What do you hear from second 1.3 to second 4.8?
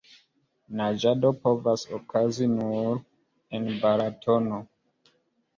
povas okazi nur en Balatono.